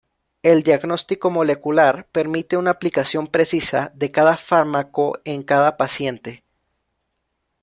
El 0.41 0.63
diagnóstico 0.63 1.29
molecular 1.29 2.07
permite 2.11 2.57
una 2.57 2.71
aplicación 2.71 3.27
precisa 3.27 3.91
de 3.93 4.09
cada 4.09 4.35
fármaco 4.35 5.19
en 5.25 5.43
cada 5.43 5.77
paciente. 5.77 6.43